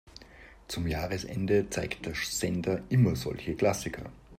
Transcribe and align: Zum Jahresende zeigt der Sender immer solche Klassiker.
Zum 0.67 0.87
Jahresende 0.87 1.69
zeigt 1.69 2.07
der 2.07 2.15
Sender 2.15 2.81
immer 2.89 3.15
solche 3.15 3.53
Klassiker. 3.53 4.09